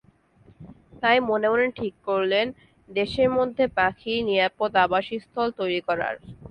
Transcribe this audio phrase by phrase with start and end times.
[1.01, 2.45] তাই মনে মনে ঠিক করলেন
[2.89, 6.15] দেশের মধ্যে পাখির নিরাপদ আবাসস্থল তৈরি করার।